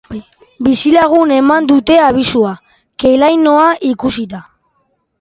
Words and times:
Bizilagunek 0.67 1.39
eman 1.43 1.69
dute 1.73 1.95
abisua, 2.07 2.57
ke-lainoa 3.05 3.69
ikusita. 3.95 4.39